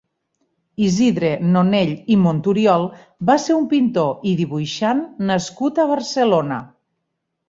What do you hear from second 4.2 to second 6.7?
i dibuixant nascut a Barcelona.